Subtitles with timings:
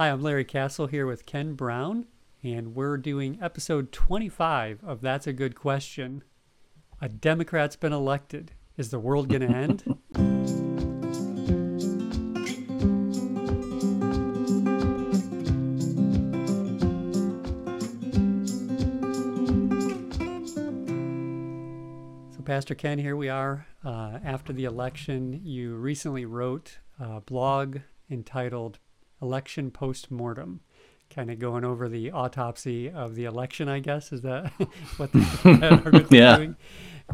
[0.00, 2.06] Hi, I'm Larry Castle here with Ken Brown,
[2.42, 6.24] and we're doing episode 25 of That's a Good Question.
[7.02, 8.52] A Democrat's been elected.
[8.78, 9.84] Is the world going to end?
[22.34, 25.42] so, Pastor Ken, here we are uh, after the election.
[25.44, 28.78] You recently wrote a blog entitled
[29.22, 30.60] election post mortem,
[31.08, 33.68] kind of going over the autopsy of the election.
[33.68, 34.52] I guess is that
[34.96, 36.36] what the yeah.
[36.36, 36.56] doing?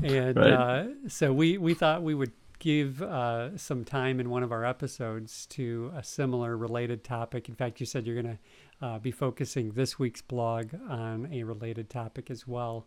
[0.02, 0.52] And Right.
[0.52, 4.64] uh, so we we thought we would give uh, some time in one of our
[4.64, 7.48] episodes to a similar related topic.
[7.50, 8.38] In fact, you said you're going
[8.80, 12.86] to uh, be focusing this week's blog on a related topic as well.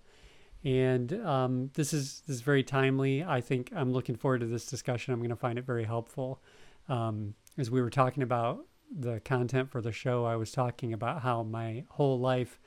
[0.63, 3.23] And um, this is this is very timely.
[3.23, 5.13] I think I'm looking forward to this discussion.
[5.13, 6.41] I'm going to find it very helpful.
[6.89, 11.21] Um, as we were talking about the content for the show, I was talking about
[11.21, 12.59] how my whole life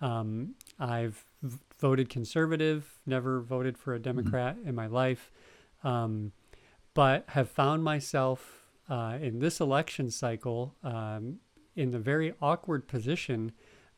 [0.00, 1.24] um, I've
[1.78, 5.30] voted conservative, never voted for a Democrat in my life,
[5.84, 6.32] um,
[6.94, 11.38] but have found myself uh, in this election cycle um,
[11.76, 13.52] in the very awkward position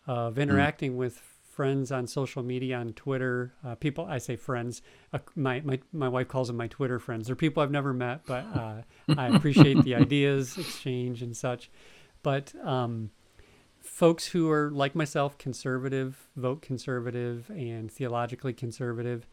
[0.07, 3.53] of interacting with friends on social media on Twitter.
[3.65, 4.83] Uh, people, I say friends.
[5.13, 7.27] Uh, my, my my wife calls them my Twitter friends.
[7.27, 8.83] They're people I've never met, but uh,
[9.17, 11.71] I appreciate the ideas exchange and such.
[12.23, 13.11] But um,
[13.81, 19.27] folks who are like myself, conservative, vote conservative, and theologically conservative,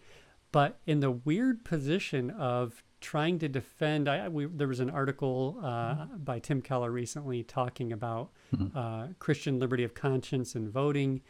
[0.52, 4.08] but in the weird position of trying to defend.
[4.08, 8.32] I we, there was an article uh, by Tim Keller recently talking about
[8.76, 11.22] uh, Christian liberty of conscience and voting,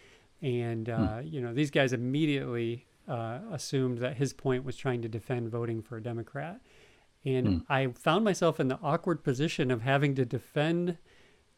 [0.42, 5.08] and uh, you know these guys immediately uh, assumed that his point was trying to
[5.10, 6.62] defend voting for a Democrat,
[7.26, 10.98] and I found myself in the awkward position of having to defend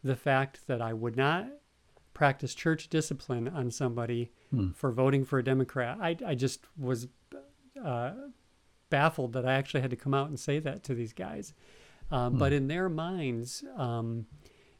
[0.03, 1.47] the fact that I would not
[2.13, 4.31] practice church discipline on somebody
[4.75, 5.97] for voting for a Democrat.
[6.01, 7.07] I, I just was
[7.83, 8.13] uh,
[8.89, 11.53] baffled that I actually had to come out and say that to these guys.
[12.11, 14.25] Um, But in their minds, um,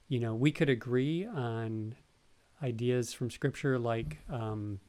[0.07, 1.93] you know, we could agree on
[2.63, 4.79] ideas from Scripture like um,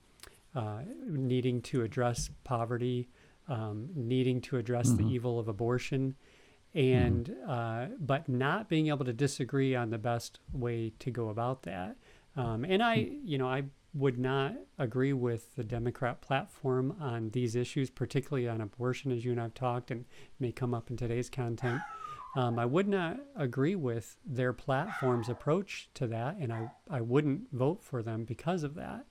[0.54, 3.08] uh, needing to address poverty,
[3.48, 6.14] um, needing to address the evil of abortion,
[6.74, 11.62] and uh, but not being able to disagree on the best way to go about
[11.62, 11.96] that.
[12.36, 17.56] Um, and I, you know, I would not agree with the Democrat platform on these
[17.56, 20.04] issues, particularly on abortion, as you and I've talked, and
[20.38, 21.80] may come up in today's content.
[22.36, 27.50] Um, I would not agree with their platform's approach to that, and I, I wouldn't
[27.52, 29.04] vote for them because of that.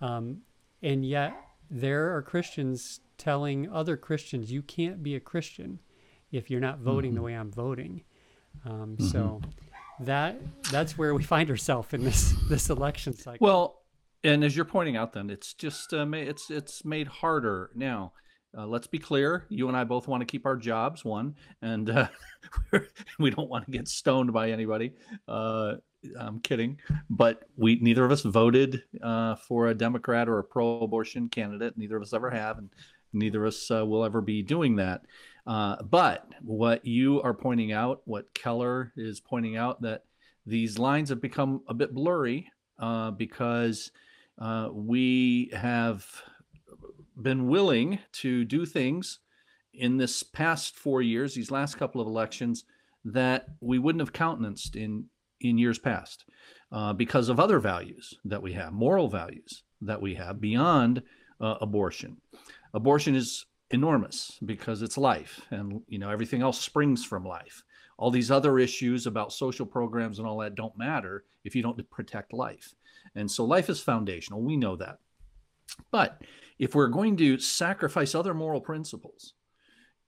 [0.00, 0.38] Um,
[0.82, 1.34] and yet,
[1.70, 5.78] there are Christians telling other Christians, you can't be a Christian
[6.32, 8.02] if you're not voting the way I'm voting.
[8.64, 9.40] Um, So
[10.00, 10.38] that
[10.70, 13.46] that's where we find ourselves in this this election cycle.
[13.46, 13.82] Well,
[14.24, 18.12] and as you're pointing out, then it's just uh, it's it's made harder now.
[18.56, 19.44] Uh, let's be clear.
[19.50, 22.08] You and I both want to keep our jobs, one, and uh,
[23.18, 24.92] we don't want to get stoned by anybody.
[25.28, 25.74] Uh,
[26.18, 26.80] I'm kidding,
[27.10, 31.76] but we neither of us voted uh, for a Democrat or a pro-abortion candidate.
[31.76, 32.70] Neither of us ever have, and
[33.12, 35.02] neither of us uh, will ever be doing that.
[35.46, 40.04] Uh, but what you are pointing out, what Keller is pointing out, that
[40.46, 42.50] these lines have become a bit blurry
[43.16, 43.90] because
[44.72, 46.06] we have
[47.20, 49.20] been willing to do things
[49.74, 52.64] in this past four years, these last couple of elections,
[53.04, 55.06] that we wouldn't have countenanced in
[55.40, 56.24] in years past
[56.72, 61.02] uh, because of other values that we have, moral values that we have beyond
[61.40, 62.16] uh, abortion.
[62.74, 67.62] Abortion is enormous because it's life, and you know everything else springs from life.
[67.98, 71.88] All these other issues about social programs and all that don't matter if you don't
[71.90, 72.74] protect life.
[73.14, 74.42] And so life is foundational.
[74.42, 74.98] We know that.
[75.90, 76.22] But
[76.58, 79.34] if we're going to sacrifice other moral principles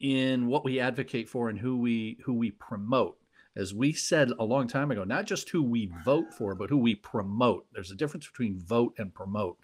[0.00, 3.18] in what we advocate for and who we who we promote,
[3.56, 6.78] as we said a long time ago, not just who we vote for, but who
[6.78, 7.66] we promote.
[7.72, 9.58] There's a difference between vote and promote.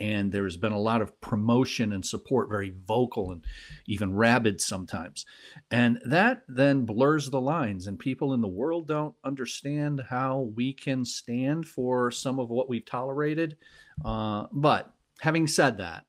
[0.00, 3.42] And there's been a lot of promotion and support, very vocal and
[3.86, 5.26] even rabid sometimes.
[5.72, 10.72] And that then blurs the lines, and people in the world don't understand how we
[10.72, 13.56] can stand for some of what we've tolerated.
[14.04, 16.04] Uh, but having said that,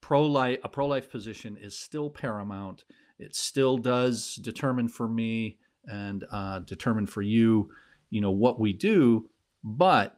[0.00, 2.84] pro-life a pro-life position is still paramount.
[3.18, 7.70] It still does determine for me and uh, determine for you,
[8.10, 9.28] you know, what we do.
[9.64, 10.16] But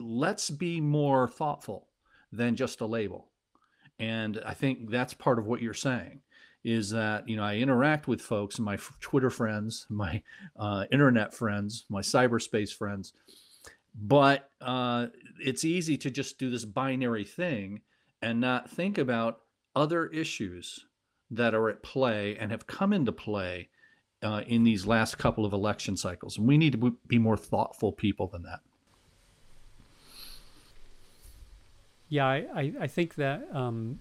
[0.00, 1.88] let's be more thoughtful
[2.32, 3.28] than just a label.
[3.98, 6.20] And I think that's part of what you're saying
[6.64, 10.22] is that, you know, I interact with folks, my Twitter friends, my
[10.58, 13.12] uh, internet friends, my cyberspace friends,
[14.00, 15.06] but uh,
[15.40, 17.80] it's easy to just do this binary thing
[18.22, 19.40] and not think about
[19.74, 20.86] other issues
[21.30, 23.68] that are at play and have come into play
[24.22, 26.38] uh, in these last couple of election cycles.
[26.38, 28.60] And we need to be more thoughtful people than that.
[32.08, 34.00] Yeah, I, I, think that um,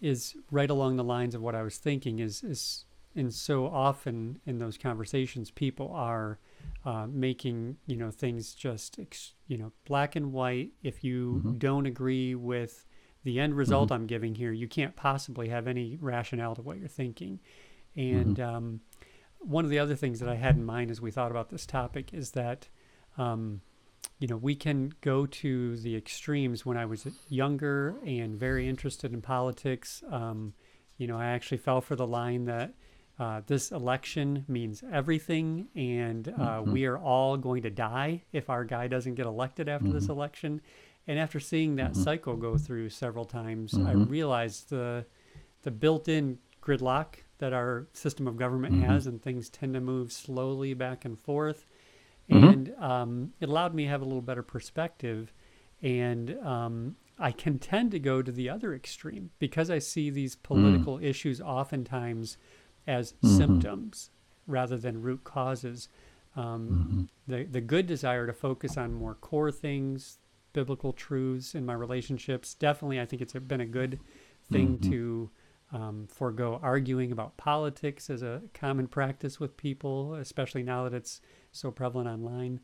[0.00, 4.40] is right along the lines of what I was thinking is, is and so often
[4.46, 6.38] in those conversations, people are
[6.84, 10.70] uh, making, you know, things just, ex- you know, black and white.
[10.82, 11.58] If you mm-hmm.
[11.58, 12.86] don't agree with
[13.24, 14.02] the end result mm-hmm.
[14.02, 17.40] I'm giving here, you can't possibly have any rationale to what you're thinking.
[17.96, 18.56] And mm-hmm.
[18.56, 18.80] um,
[19.38, 21.66] one of the other things that I had in mind as we thought about this
[21.66, 22.68] topic is that,
[23.18, 23.60] um,
[24.18, 26.64] you know, we can go to the extremes.
[26.64, 30.54] When I was younger and very interested in politics, um,
[30.96, 32.74] you know, I actually fell for the line that
[33.20, 36.72] uh, this election means everything, and uh, mm-hmm.
[36.72, 39.94] we are all going to die if our guy doesn't get elected after mm-hmm.
[39.94, 40.62] this election.
[41.06, 42.02] And after seeing that mm-hmm.
[42.02, 44.04] cycle go through several times, I mm-hmm.
[44.04, 45.04] realized the
[45.62, 48.90] the built-in gridlock that our system of government mm-hmm.
[48.90, 51.66] has, and things tend to move slowly back and forth.
[52.30, 52.48] Mm-hmm.
[52.48, 55.30] And um, it allowed me to have a little better perspective.
[55.82, 60.36] And um, I can tend to go to the other extreme because I see these
[60.36, 60.42] mm.
[60.42, 61.04] political mm.
[61.04, 62.38] issues oftentimes
[62.90, 63.36] as mm-hmm.
[63.36, 64.10] symptoms
[64.46, 65.88] rather than root causes.
[66.36, 67.32] Um, mm-hmm.
[67.32, 70.18] the, the good desire to focus on more core things,
[70.52, 72.54] biblical truths in my relationships.
[72.54, 74.00] Definitely, I think it's been a good
[74.50, 74.90] thing mm-hmm.
[74.90, 75.30] to
[75.72, 81.20] um, forego arguing about politics as a common practice with people, especially now that it's
[81.52, 82.60] so prevalent online.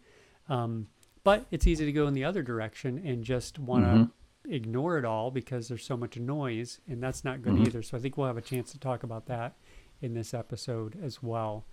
[0.48, 0.88] Um,
[1.22, 4.52] but it's easy to go in the other direction and just want to mm-hmm.
[4.52, 7.66] ignore it all because there's so much noise, and that's not good mm-hmm.
[7.66, 7.82] either.
[7.82, 9.56] So I think we'll have a chance to talk about that
[10.00, 11.66] in this episode as well.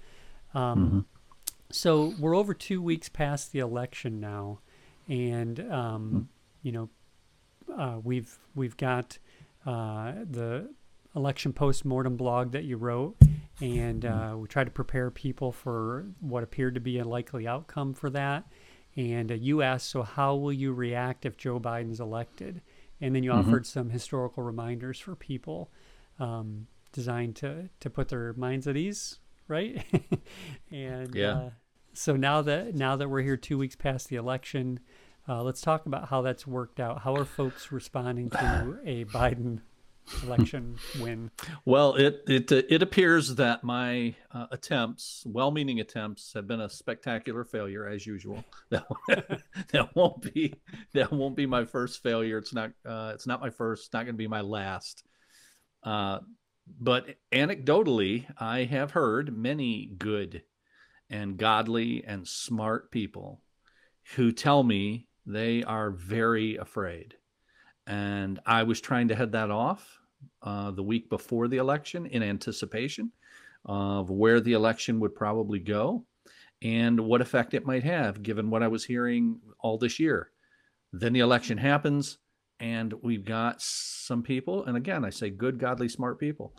[0.54, 1.00] Um, mm-hmm.
[1.72, 4.60] So we're over two weeks past the election now,
[5.08, 6.20] and um, mm-hmm.
[6.62, 6.90] you know
[7.76, 9.18] uh, we've we've got
[9.66, 10.70] uh, the
[11.16, 13.16] election post mortem blog that you wrote,
[13.62, 14.34] and mm-hmm.
[14.34, 18.10] uh, we tried to prepare people for what appeared to be a likely outcome for
[18.10, 18.46] that.
[18.96, 22.62] And uh, you asked, so how will you react if Joe Biden's elected?
[23.02, 23.50] And then you mm-hmm.
[23.50, 25.72] offered some historical reminders for people
[26.20, 29.20] um, designed to to put their minds at ease,
[29.50, 29.84] right?
[30.72, 31.32] and yeah.
[31.32, 31.50] Uh,
[31.94, 34.80] so now that now that we're here two weeks past the election,
[35.28, 37.02] uh, let's talk about how that's worked out.
[37.02, 39.62] How are folks responding to a Biden
[40.24, 41.32] election win?
[41.66, 47.44] Well, it it it appears that my uh, attempts, well-meaning attempts, have been a spectacular
[47.44, 48.44] failure as usual.
[48.70, 48.88] That
[49.72, 50.56] that won't be
[50.94, 52.38] that won't be my first failure.
[52.38, 53.86] It's not uh, it's not my first.
[53.86, 55.04] It's not going to be my last.
[55.84, 56.20] Uh,
[56.68, 60.44] but anecdotally, I have heard many good
[61.10, 63.42] and godly and smart people
[64.16, 67.16] who tell me they are very afraid.
[67.86, 70.00] And I was trying to head that off
[70.42, 73.12] uh, the week before the election in anticipation
[73.66, 76.06] of where the election would probably go
[76.62, 80.32] and what effect it might have, given what I was hearing all this year.
[80.94, 82.20] Then the election happens,
[82.60, 86.54] and we've got some people, and again, I say good, godly, smart people,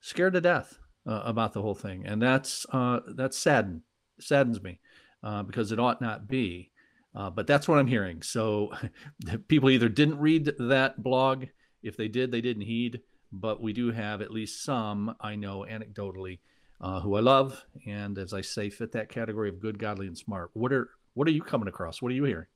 [0.00, 3.82] scared to death uh, about the whole thing, and that's uh, that's saddened
[4.20, 4.80] saddens me
[5.22, 6.70] uh, because it ought not be.
[7.14, 8.22] Uh, but that's what I'm hearing.
[8.22, 8.72] So
[9.48, 11.46] people either didn't read that blog,
[11.82, 13.00] if they did, they didn't heed.
[13.32, 16.40] But we do have at least some I know anecdotally
[16.80, 20.18] uh, who I love, and as I say, fit that category of good, godly, and
[20.18, 20.50] smart.
[20.54, 22.00] What are what are you coming across?
[22.00, 22.46] What are you hearing?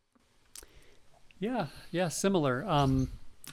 [1.45, 2.65] Yeah, yeah, similar.
[2.67, 3.11] Um,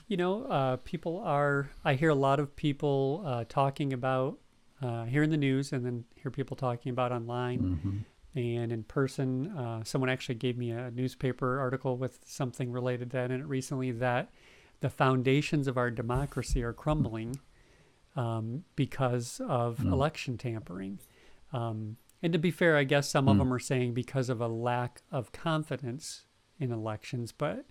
[0.08, 1.68] you know, uh, people are.
[1.84, 4.38] I hear a lot of people uh, talking about
[4.80, 8.38] uh, here in the news, and then hear people talking about online mm-hmm.
[8.38, 9.48] and in person.
[9.48, 13.46] Uh, someone actually gave me a newspaper article with something related to that in it
[13.46, 13.90] recently.
[13.90, 14.30] That
[14.80, 17.40] the foundations of our democracy are crumbling
[18.16, 19.92] um, because of mm.
[19.92, 20.98] election tampering.
[21.52, 23.32] Um, and to be fair, I guess some mm.
[23.32, 26.22] of them are saying because of a lack of confidence
[26.58, 27.66] in elections, but.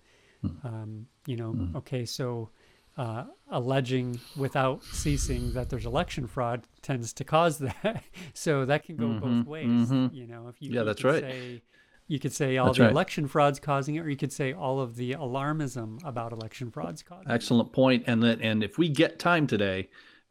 [0.64, 1.76] Um, you know, mm.
[1.76, 2.50] okay, so
[2.96, 8.02] uh, alleging without ceasing that there's election fraud tends to cause that.
[8.34, 9.66] so that can go mm-hmm, both ways.
[9.66, 10.14] Mm-hmm.
[10.14, 11.22] You know, if you yeah, you that's right.
[11.22, 11.62] Say,
[12.08, 12.92] you could say all that's the right.
[12.92, 17.02] election frauds causing it, or you could say all of the alarmism about election frauds
[17.02, 17.30] causing.
[17.30, 17.72] Excellent it.
[17.72, 18.04] point.
[18.06, 19.88] And that, and if we get time today,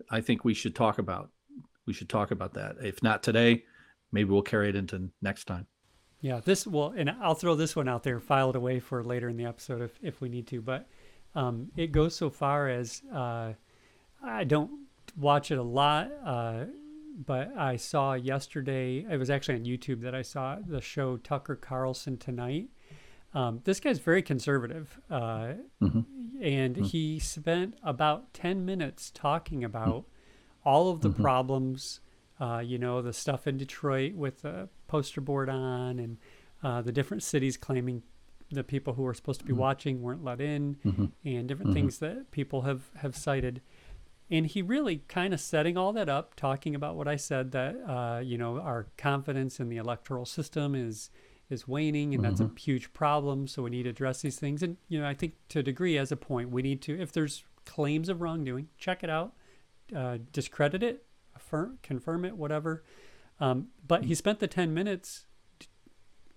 [0.09, 1.31] I think we should talk about
[1.87, 2.75] we should talk about that.
[2.81, 3.63] If not today,
[4.11, 5.65] maybe we'll carry it into next time.
[6.21, 9.27] Yeah, this well, and I'll throw this one out there, file it away for later
[9.27, 10.61] in the episode if, if we need to.
[10.61, 10.87] But
[11.33, 13.53] um, it goes so far as uh,
[14.23, 14.71] I don't
[15.17, 16.65] watch it a lot, uh,
[17.25, 19.05] but I saw yesterday.
[19.09, 22.69] It was actually on YouTube that I saw the show Tucker Carlson Tonight,
[23.33, 26.05] Um, this guy's very conservative, uh, Mhm.
[26.41, 26.85] and Mhm.
[26.87, 30.03] he spent about 10 minutes talking about
[30.65, 31.21] all of the Mhm.
[31.21, 32.01] problems,
[32.41, 36.17] uh, you know, the stuff in Detroit with the poster board on and
[36.63, 38.01] uh, the different cities claiming
[38.49, 39.57] the people who were supposed to be Mhm.
[39.57, 41.11] watching weren't let in Mhm.
[41.23, 41.75] and different Mhm.
[41.75, 43.61] things that people have, have cited.
[44.29, 47.75] And he really kind of setting all that up, talking about what I said that,
[47.87, 51.09] uh, you know, our confidence in the electoral system is
[51.49, 53.45] is waning and that's a huge problem.
[53.45, 54.63] So we need to address these things.
[54.63, 57.11] And, you know, I think to a degree, as a point, we need to, if
[57.11, 59.35] there's claims of wrongdoing, check it out,
[59.93, 61.05] uh, discredit it,
[61.51, 62.83] affirm, confirm it, whatever.
[63.39, 65.25] Um, but he spent the 10 minutes,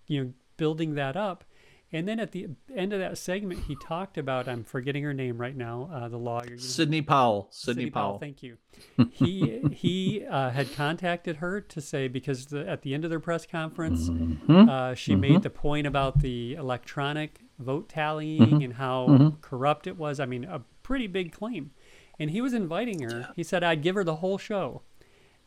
[0.06, 1.44] you know, building that up.
[1.92, 5.38] And then at the end of that segment, he talked about, I'm forgetting her name
[5.38, 6.58] right now, uh, the lawyer.
[6.58, 7.46] Sidney Powell.
[7.52, 8.18] Sidney, Sidney Powell.
[8.18, 8.56] Thank you.
[9.12, 13.20] He he uh, had contacted her to say because the, at the end of their
[13.20, 14.68] press conference, Mhm.
[14.68, 15.20] uh, she Mhm.
[15.20, 18.64] made the point about the electronic vote tallying Mhm.
[18.64, 19.40] and how Mhm.
[19.40, 20.18] corrupt it was.
[20.18, 21.70] I mean, a pretty big claim.
[22.18, 23.28] And he was inviting her.
[23.36, 24.82] He said, "I'd give her the whole show,"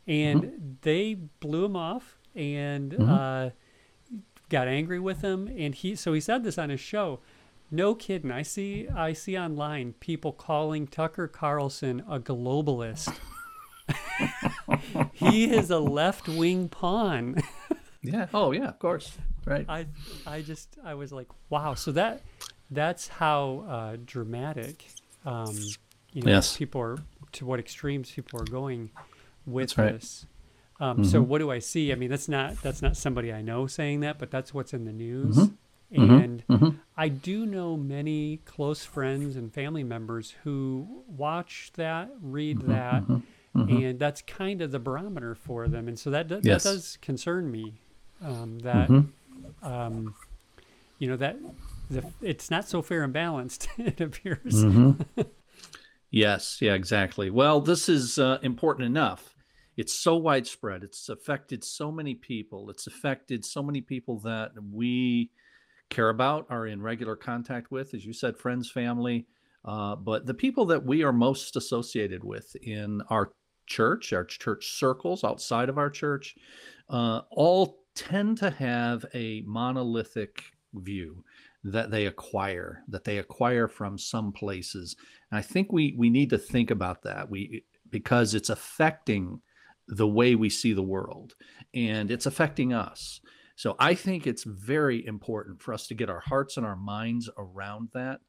[0.08, 0.72] and Mm-hmm.
[0.82, 3.08] they blew him off and Mhm.
[3.08, 3.50] uh,
[4.48, 5.46] got angry with him.
[5.48, 7.20] And he so he said this on his show.
[7.70, 8.30] No kidding.
[8.32, 13.14] I see I see online people calling Tucker Carlson a globalist.
[15.12, 17.36] he is a left wing pawn.
[18.00, 18.28] Yeah.
[18.32, 18.68] Oh, yeah.
[18.68, 19.18] Of course.
[19.44, 19.66] Right.
[19.68, 19.86] I
[20.24, 21.74] I just I was like, wow.
[21.74, 22.22] So that
[22.70, 24.86] that's how uh, dramatic,
[25.26, 25.54] um,
[26.12, 26.56] you know, Yes.
[26.56, 26.98] people are
[27.32, 28.90] to what extremes people are going
[29.50, 29.92] with right.
[29.94, 30.26] this.
[30.80, 31.26] Um, So Mhm.
[31.26, 31.90] what do I see?
[31.92, 34.84] I mean, that's not that's not somebody I know saying that, but that's what's in
[34.84, 35.36] the news.
[35.36, 35.56] Mhm.
[35.92, 36.24] Mhm.
[36.24, 36.74] And Mhm.
[36.96, 43.22] I do know many close friends and family members who watch that, read that, Mhm.
[43.56, 43.90] Mhm.
[43.90, 45.88] and that's kind of the barometer for them.
[45.88, 46.62] And so that that, Yes.
[46.64, 47.74] that does concern me.
[48.22, 48.90] Um, that
[49.62, 50.14] um,
[50.98, 51.36] you know that
[51.90, 53.68] the, it's not so fair and balanced.
[53.78, 54.64] it appears.
[56.10, 57.28] Yes, yeah, exactly.
[57.28, 59.34] Well, this is uh, important enough.
[59.78, 60.82] It's so widespread.
[60.82, 62.68] It's affected so many people.
[62.68, 65.30] It's affected so many people that we
[65.88, 69.26] care about, are in regular contact with, as you said, friends, family.
[69.64, 73.32] Uh, but the people that we are most associated with in our
[73.66, 76.34] church, our church circles outside of our church,
[76.90, 80.42] uh, all tend to have a monolithic
[80.74, 81.22] view
[81.62, 84.96] that they acquire, that they acquire from some places.
[85.30, 87.30] And I think we we need to think about that.
[87.30, 89.40] We because it's affecting
[89.88, 91.34] the way we see the world
[91.74, 93.20] and it's affecting us.
[93.56, 97.28] So I think it's very important for us to get our hearts and our minds
[97.36, 98.20] around that.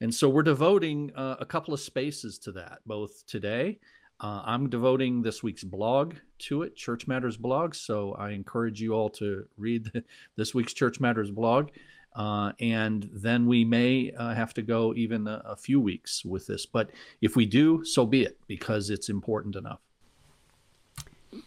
[0.00, 3.78] And so we're devoting uh, a couple of spaces to that, both today.
[4.18, 7.74] Uh, I'm devoting this week's blog to it, Church Matters blog.
[7.74, 9.90] So I encourage you all to read
[10.36, 11.70] this week's Church Matters blog.
[12.16, 16.46] Uh, and then we may uh, have to go even a, a few weeks with
[16.46, 16.66] this.
[16.66, 16.90] But
[17.20, 19.80] if we do, so be it, because it's important enough.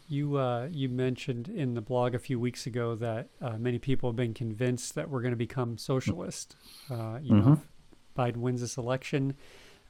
[0.08, 4.10] You uh, you mentioned in the blog a few weeks ago that uh, many people
[4.10, 6.56] have been convinced that we're going to become socialist.
[6.90, 7.54] Uh, you know, Mhm.
[7.54, 7.68] if
[8.16, 9.36] Biden wins this election.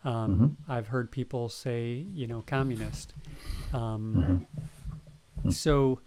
[0.04, 3.14] Um, I've heard people say, you know, communist.
[3.74, 4.48] Um,
[5.44, 5.52] Mhm.
[5.52, 6.00] So,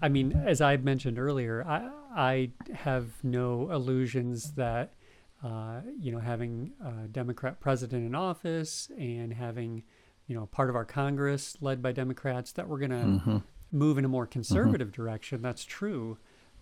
[0.00, 4.94] I mean, as I mentioned earlier, I I have no illusions that
[5.42, 9.82] uh, you know having a Democrat president in office and having
[10.26, 13.42] you know part of our Congress led by Democrats that we're going to Mhm.
[13.72, 15.42] move in a more conservative direction.
[15.42, 16.16] That's true.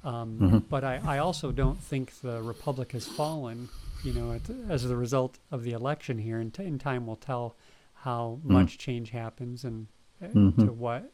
[0.05, 0.69] Um, Mhm.
[0.69, 3.69] But I, I also don't think the republic has fallen,
[4.03, 6.41] you know, at, as the result of the election here.
[6.41, 7.55] And t- in time will tell
[7.95, 9.87] how much change happens and
[10.21, 10.57] uh, Mhm.
[10.67, 11.13] to what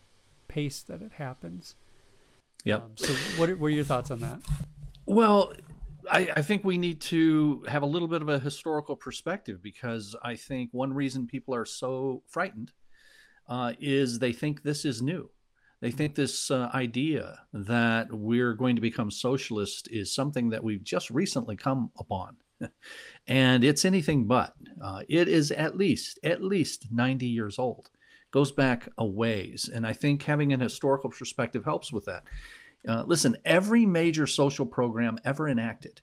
[0.48, 1.74] pace that it happens.
[2.64, 2.82] Yep.
[2.82, 4.40] Um, so what are, what are your thoughts on that?
[5.04, 5.52] Well,
[6.10, 10.16] I, I think we need to have a little bit of a historical perspective because
[10.22, 12.72] I think one reason people are so frightened
[13.48, 15.30] uh, is they think this is new.
[15.80, 20.82] They think this uh, idea that we're going to become socialist is something that we've
[20.82, 22.36] just recently come upon.
[23.28, 24.54] and it's anything but.
[24.82, 27.90] Uh, it is at least, at least 90 years old.
[28.32, 29.70] Goes back a ways.
[29.72, 32.24] And I think having an historical perspective helps with that.
[32.86, 36.00] Uh, listen, every major social program ever enacted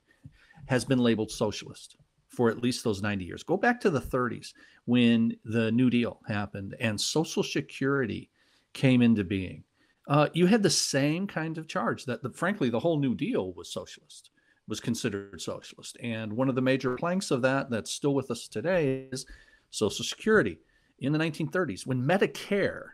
[0.65, 1.96] has been labeled socialist
[2.29, 3.44] for at least those 90 years.
[3.44, 4.53] Go back to the 30s
[4.86, 8.29] when the New Deal happened and Social Security
[8.74, 9.63] came into being.
[10.08, 13.53] Uh, you had the same kind of charge that, the, frankly, the whole New Deal
[13.53, 14.32] was socialist,
[14.67, 15.98] was considered socialist.
[16.03, 19.25] And one of the major planks of that that's still with us today is
[19.72, 20.60] Social Security.
[21.00, 22.89] In the 1930s, when Medicare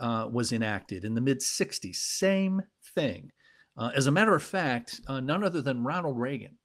[0.00, 2.62] uh, was enacted in the mid 60s, same
[2.94, 3.30] thing.
[3.76, 6.56] Uh, as a matter of fact, uh, none other than Ronald Reagan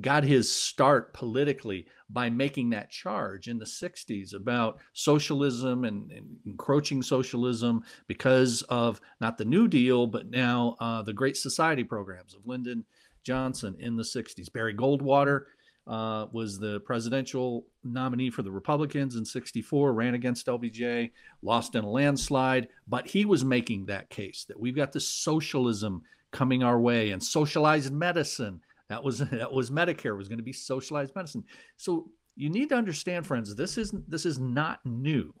[0.00, 6.36] got his start politically by making that charge in the 60s about socialism and, and
[6.46, 12.34] encroaching socialism because of not the New Deal, but now uh, the Great Society programs
[12.34, 12.84] of Lyndon
[13.24, 14.52] Johnson in the 60s.
[14.52, 15.44] Barry Goldwater
[15.88, 21.10] uh, was the presidential nominee for the Republicans in 64, ran against LBJ,
[21.42, 26.02] lost in a landslide, but he was making that case that we've got this socialism
[26.30, 30.52] coming our way and socialized medicine that was that was Medicare was going to be
[30.52, 31.44] socialized medicine.
[31.76, 35.34] So you need to understand, friends, this is this is not new.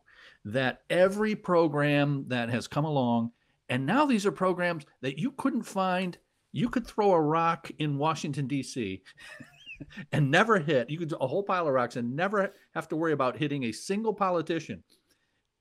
[0.44, 3.32] That every program that has come along,
[3.68, 6.16] and now these are programs that you couldn't find.
[6.52, 9.02] You could throw a rock in Washington D.C.
[10.12, 10.90] and never hit.
[10.90, 13.64] You could do a whole pile of rocks and never have to worry about hitting
[13.64, 14.82] a single politician,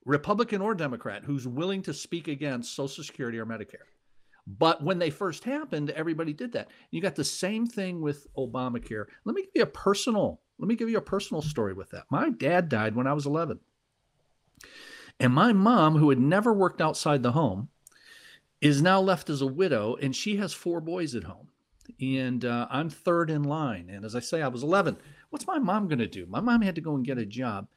[0.06, 3.88] Republican or Democrat, who's willing to speak against Social Security or Medicare.
[4.48, 6.70] But when they first happened, everybody did that.
[6.90, 9.06] You got the same thing with Obamacare.
[9.26, 12.06] Let me give you a personal, let me give you a personal story with that.
[12.10, 13.60] My dad died when I was 11.
[15.20, 17.70] And my mom, who had never worked outside the home,
[18.62, 21.50] is now left as a widow and she has four boys at home.
[22.02, 23.90] And uh, I'm third in line.
[23.90, 24.98] And as I say, I was 11.
[25.30, 26.26] What's my mom going to do?
[26.28, 27.68] My mom had to go and get a job.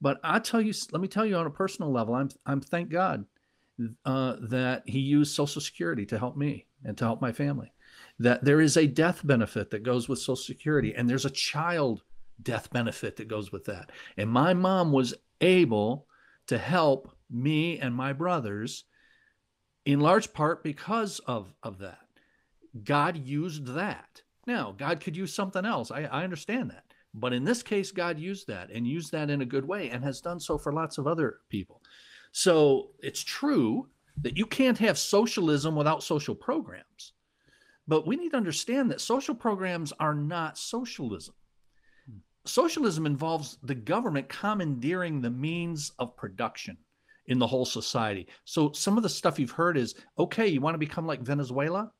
[0.00, 2.88] But I tell you, let me tell you on a personal level, I'm, I'm thank
[2.88, 3.26] God
[4.04, 7.72] uh, that he used Social Security to help me and to help my family.
[8.18, 12.02] That there is a death benefit that goes with Social Security, and there's a child
[12.42, 13.90] death benefit that goes with that.
[14.16, 16.06] And my mom was able
[16.46, 18.84] to help me and my brothers
[19.84, 21.98] in large part because of, of that.
[22.84, 24.22] God used that.
[24.46, 25.90] Now, God could use something else.
[25.90, 26.84] I, I understand that.
[27.12, 30.02] But in this case, God used that and used that in a good way and
[30.04, 31.82] has done so for lots of other people.
[32.32, 33.88] So it's true
[34.22, 37.12] that you can't have socialism without social programs.
[37.88, 41.34] But we need to understand that social programs are not socialism.
[42.46, 46.76] Socialism involves the government commandeering the means of production
[47.26, 48.28] in the whole society.
[48.44, 51.90] So some of the stuff you've heard is okay, you want to become like Venezuela?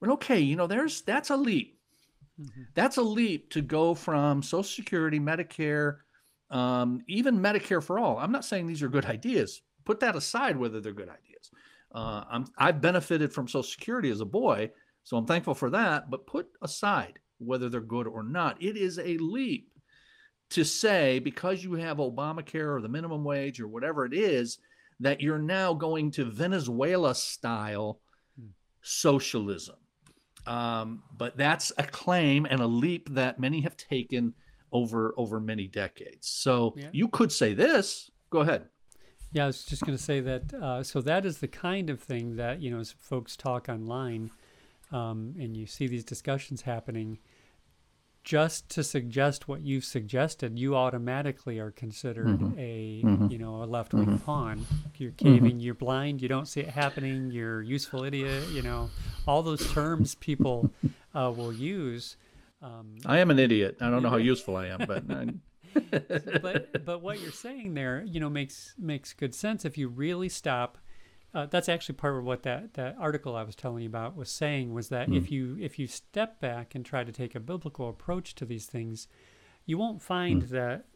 [0.00, 1.78] Well, okay, you know, there's that's a leap.
[2.40, 2.62] Mm-hmm.
[2.74, 5.98] That's a leap to go from Social Security, Medicare,
[6.50, 8.18] um, even Medicare for all.
[8.18, 9.62] I'm not saying these are good ideas.
[9.84, 11.50] Put that aside whether they're good ideas.
[11.94, 14.70] Uh, I'm, I've benefited from Social Security as a boy,
[15.04, 16.10] so I'm thankful for that.
[16.10, 18.62] But put aside whether they're good or not.
[18.62, 19.70] It is a leap
[20.50, 24.58] to say because you have Obamacare or the minimum wage or whatever it is
[25.00, 28.00] that you're now going to Venezuela style
[28.38, 28.48] hmm.
[28.82, 29.76] socialism.
[30.46, 34.34] Um, but that's a claim and a leap that many have taken
[34.72, 36.28] over over many decades.
[36.28, 36.88] So yeah.
[36.92, 38.10] you could say this.
[38.30, 38.66] Go ahead.
[39.32, 40.54] Yeah, I was just going to say that.
[40.54, 44.30] Uh, so that is the kind of thing that you know, as folks talk online,
[44.92, 47.18] um, and you see these discussions happening.
[48.26, 52.58] Just to suggest what you've suggested, you automatically are considered mm-hmm.
[52.58, 53.28] a mm-hmm.
[53.28, 54.16] you know a left wing mm-hmm.
[54.16, 54.66] pawn.
[54.98, 55.34] You're mm-hmm.
[55.34, 55.60] caving.
[55.60, 56.20] You're blind.
[56.20, 57.30] You don't see it happening.
[57.30, 58.48] You're useful idiot.
[58.50, 58.90] You know
[59.26, 60.70] all those terms people
[61.14, 62.16] uh, will use
[62.62, 63.76] um, I am an idiot.
[63.80, 65.04] I don't know how useful I am, but.
[65.10, 65.26] I...
[66.40, 70.28] but but what you're saying there, you know, makes makes good sense if you really
[70.28, 70.78] stop.
[71.36, 74.30] Uh, that's actually part of what that, that article I was telling you about was
[74.30, 75.18] saying was that mm.
[75.18, 78.64] if you if you step back and try to take a biblical approach to these
[78.64, 79.06] things,
[79.66, 80.48] you won't find mm.
[80.48, 80.86] that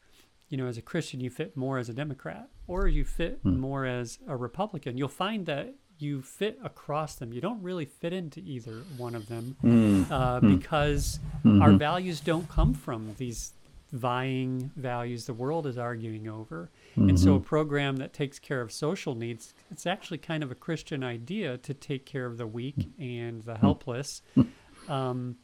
[0.48, 3.59] you know as a Christian you fit more as a Democrat or you fit mm.
[3.59, 4.96] more as a Republican.
[4.96, 7.35] You'll find that you fit across them.
[7.35, 10.11] You don't really fit into either one of them mm.
[10.11, 10.59] uh, mm.
[10.59, 11.61] because mm-hmm.
[11.61, 13.53] our values don't come from these
[13.92, 16.70] vying values the world is arguing over.
[16.92, 17.11] Mm-hmm.
[17.11, 17.44] And so, a mm-hmm.
[17.44, 21.74] program that takes care of social needs, it's actually kind of a Christian idea to
[21.74, 24.22] take care of the weak and the helpless.
[24.88, 25.37] Um,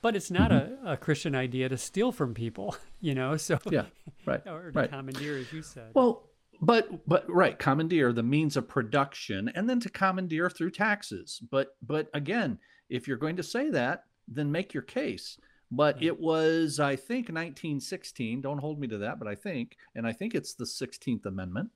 [0.00, 0.86] but it's not mm-hmm.
[0.86, 3.36] a, a, Christian idea to steal from people, you know.
[3.36, 3.84] So yeah,
[4.26, 4.90] right, or to right.
[4.90, 5.90] commandeer, as you said.
[5.94, 6.24] Well,
[6.62, 11.76] but but right commandeer the means of production and then to commandeer through taxes but
[11.82, 12.56] but again
[12.88, 15.38] if you're going to say that then make your case
[15.72, 20.06] but it was i think 1916 don't hold me to that but i think and
[20.06, 21.68] i think it's the 16th amendment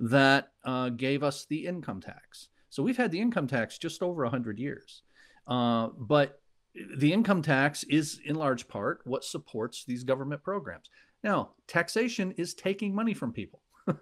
[0.00, 2.48] that uh, gave us the income tax.
[2.70, 5.02] So we've had the income tax just over 100 years.
[5.46, 6.40] Uh, but
[6.96, 10.88] the income tax is in large part what supports these government programs.
[11.22, 13.60] Now taxation is taking money from people.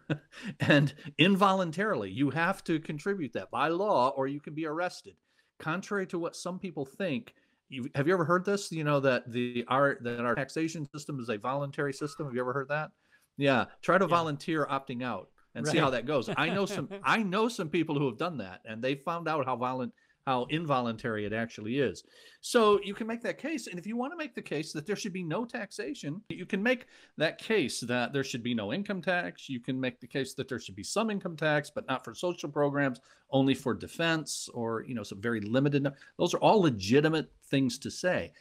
[0.60, 5.14] And involuntarily, you have to contribute that by law or you can be arrested.
[5.58, 7.34] Contrary to what some people think,
[7.68, 8.72] you, have you ever heard this?
[8.72, 12.26] You know that the our that our taxation system is a voluntary system.
[12.26, 12.90] Have you ever heard that?
[13.36, 14.08] Yeah, try to yeah.
[14.08, 15.72] volunteer opting out and right.
[15.72, 16.28] see how that goes.
[16.36, 19.44] I know some I know some people who have done that and they found out
[19.44, 19.92] how violent
[20.28, 22.04] how involuntary it actually is.
[22.42, 23.66] So you can make that case.
[23.66, 26.44] And if you want to make the case that there should be no taxation, you
[26.44, 26.84] can make
[27.16, 29.48] that case that there should be no income tax.
[29.48, 32.14] You can make the case that there should be some income tax, but not for
[32.14, 35.88] social programs, only for defense or, you know, some very limited.
[36.18, 38.32] Those are all legitimate things to say.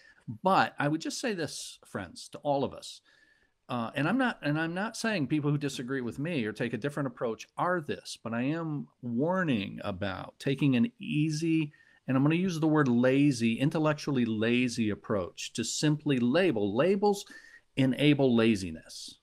[0.44, 3.00] But I would just say this, friends, to all of us.
[3.70, 6.74] Uh, and I'm not, and I'm not saying people who disagree with me or take
[6.74, 11.74] a different approach are this, but I am warning about taking an easy,
[12.08, 16.78] and I'm going to use the word lazy, intellectually lazy approach to simply label.
[16.78, 17.26] Labels
[17.76, 19.16] enable laziness.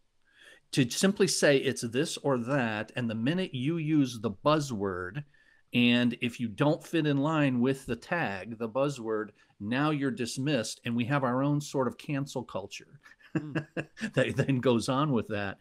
[0.72, 5.24] To simply say it's this or that, and the minute you use the buzzword,
[5.72, 10.80] and if you don't fit in line with the tag, the buzzword, now you're dismissed.
[10.84, 13.00] And we have our own sort of cancel culture
[13.36, 13.66] mm.
[14.14, 15.58] that then goes on with that.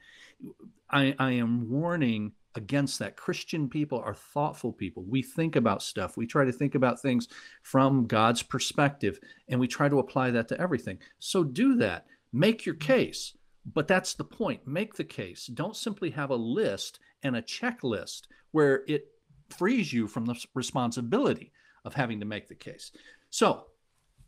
[0.90, 3.18] I, I am warning against that.
[3.18, 5.04] Christian people are thoughtful people.
[5.04, 6.18] We think about stuff.
[6.18, 7.28] We try to think about things
[7.62, 11.00] from God's perspective, and we try to apply that to everything.
[11.20, 12.06] So do that.
[12.32, 13.36] Make your case.
[13.66, 14.68] But that's the point.
[14.68, 15.48] Make the case.
[15.48, 19.08] Don't simply have a list and a checklist where it
[19.50, 21.52] frees you from the responsibility
[21.86, 22.92] of having to make the case.
[23.30, 23.68] So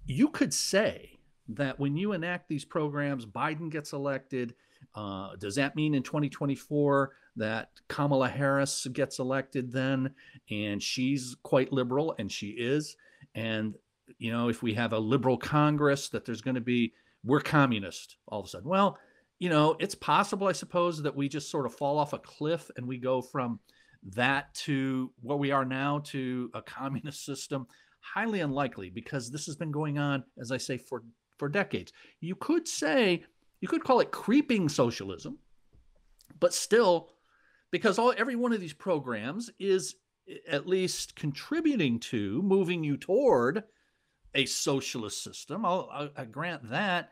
[0.06, 1.15] you could say
[1.50, 4.56] that when you enact these programs, Biden gets elected.
[4.94, 10.14] Uh, does that mean in 2024 that Kamala Harris gets elected then?
[10.50, 12.96] And she's quite liberal, and she is.
[13.36, 13.76] And,
[14.18, 18.18] you know, if we have a liberal Congress, that there's going to be, we're communist
[18.28, 18.70] all of a sudden.
[18.70, 18.98] Well,
[19.40, 22.72] you know, it's possible, I suppose, that we just sort of fall off a cliff
[22.78, 23.60] and we go from
[24.14, 27.68] that to what we are now to a communist system
[28.14, 31.04] highly unlikely because this has been going on as i say for
[31.38, 33.24] for decades you could say
[33.62, 35.38] you could call it creeping socialism
[36.40, 37.10] but still
[37.72, 39.96] because all every one of these programs is
[40.48, 43.64] at least contributing to moving you toward
[44.34, 47.10] a socialist system I'll, I'll, I grant that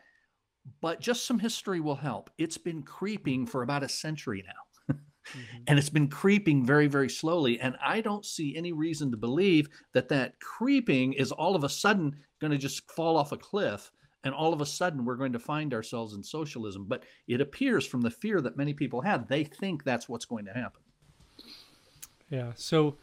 [0.82, 4.54] but just some history will help it's been creeping for about a century now
[4.90, 5.58] Mm-hmm.
[5.68, 7.60] And it's been creeping very, very slowly.
[7.60, 11.70] And I don't see any reason to believe that that creeping is all of a
[11.70, 13.92] sudden going to just fall off a cliff.
[14.24, 16.86] And all of a sudden, we're going to find ourselves in socialism.
[16.88, 20.46] But it appears from the fear that many people have, they think that's what's going
[20.46, 20.82] to happen.
[22.30, 22.54] Yeah.
[22.56, 22.98] So,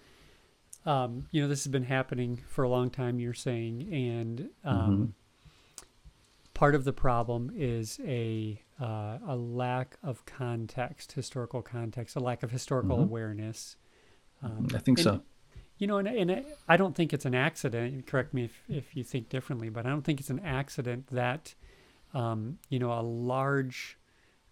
[0.87, 3.93] um, you know, this has been happening for a long time, you're saying.
[3.93, 5.85] And um, mm-hmm.
[6.55, 12.43] part of the problem is a uh, a lack of context, historical context, a lack
[12.43, 13.05] of historical mm-hmm.
[13.05, 13.77] awareness.
[14.43, 15.21] Um, I think so.
[15.81, 18.07] You know, and, and I don't think it's an accident.
[18.07, 21.55] Correct me if, if you think differently, but I don't think it's an accident that,
[22.13, 23.97] um, you know, a large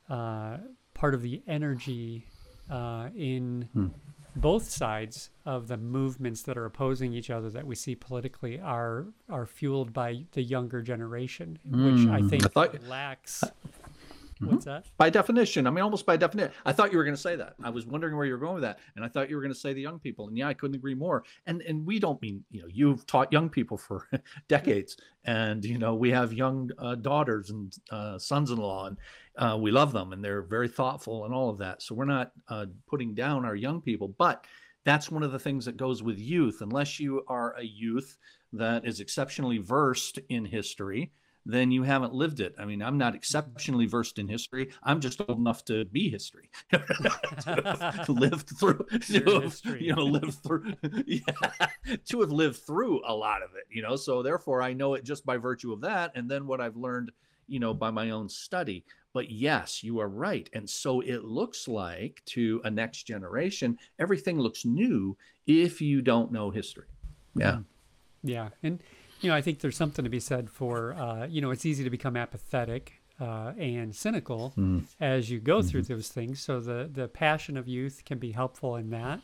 [0.09, 0.57] uh,
[0.95, 2.25] part of the energy
[2.71, 3.89] uh, in hmm.
[4.37, 9.05] both sides of the movements that are opposing each other that we see politically are
[9.29, 11.85] are fueled by the younger generation, mm.
[11.85, 12.29] which I hmm.
[12.29, 13.45] think I thought, lacks.
[14.41, 14.53] Mm-hmm.
[14.53, 14.87] What's that?
[14.97, 16.53] By definition, I mean almost by definition.
[16.65, 17.55] I thought you were going to say that.
[17.63, 19.53] I was wondering where you were going with that, and I thought you were going
[19.53, 20.29] to say the young people.
[20.29, 21.25] And yeah, I couldn't agree more.
[21.47, 24.09] And and we don't mean you know you've taught young people for
[24.49, 28.97] decades, and you know we have young uh, daughters and uh, sons-in-law, and
[29.37, 31.83] uh, we love them, and they're very thoughtful and all of that.
[31.83, 34.45] So we're not uh, putting down our young people, but
[34.85, 36.59] that's one of the things that goes with youth.
[36.61, 38.17] Unless you are a youth
[38.53, 41.13] that is exceptionally versed in history
[41.49, 42.55] then you haven't lived it.
[42.59, 44.71] I mean, I'm not exceptionally versed in history.
[44.83, 50.35] I'm just old enough to be history, to lived through, to have, you know, lived
[50.43, 50.75] through,
[51.07, 51.23] yeah,
[52.05, 53.97] to have lived through a lot of it, you know.
[53.97, 57.13] So therefore, I know it just by virtue of that, and then what I've learned,
[57.47, 58.85] you know, by my own study.
[59.15, 64.39] But yes, you are right, and so it looks like to a next generation, everything
[64.39, 66.89] looks new if you don't know history.
[67.35, 67.53] Yeah.
[67.53, 67.63] Mm-hmm.
[68.25, 68.83] Yeah, and
[69.21, 71.85] you know, I think there's something to be said for, uh, you know, it's easy
[71.85, 74.85] to become apathetic uh, and cynical mm.
[75.01, 75.69] as you go mm-hmm.
[75.69, 76.41] through those things.
[76.41, 79.21] So the the passion of youth can be helpful in that,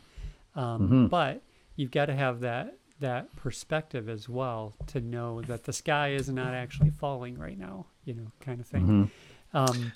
[0.55, 1.07] um, mm-hmm.
[1.07, 1.41] but
[1.75, 6.29] you've got to have that that perspective as well to know that the sky is
[6.29, 7.85] not actually falling right now.
[8.03, 9.11] You know, kind of thing.
[9.53, 9.57] Mm-hmm.
[9.57, 9.93] Um,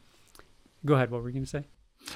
[0.86, 1.12] go ahead.
[1.12, 1.66] What were you going to say?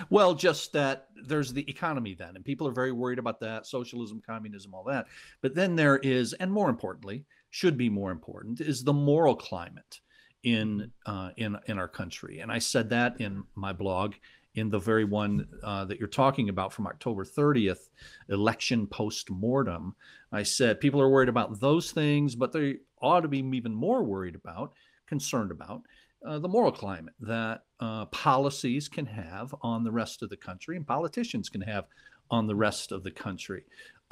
[0.10, 4.22] Well, just that there's the economy then, and people are very worried about that socialism,
[4.26, 5.08] communism, all that.
[5.42, 10.02] But then there is, and more importantly, should be more important is the moral climate
[10.42, 12.40] in uh, in in our country.
[12.40, 14.16] And I said that in my blog,
[14.56, 17.92] in the very one uh, that you're talking about from October 30th,
[18.30, 19.94] election post mortem.
[20.32, 24.04] I said people are worried about those things, but they ought to be even more
[24.04, 24.74] worried about,
[25.06, 25.84] concerned about.
[26.28, 30.76] Uh, the moral climate that uh, policies can have on the rest of the country
[30.76, 31.86] and politicians can have
[32.32, 33.64] on the rest of the country.